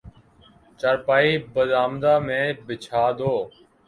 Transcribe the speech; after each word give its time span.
چارپائی 0.79 1.31
برآمدہ 1.53 2.13
میں 2.27 2.45
بچھا 2.67 3.03
دو 3.19 3.33